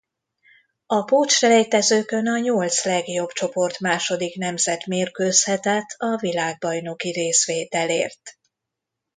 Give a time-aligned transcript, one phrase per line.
[0.85, 8.37] A pótselejtezőkön a nyolc legjobb csoportmásodik nemzet mérkőzhetett a világbajnoki részvételért.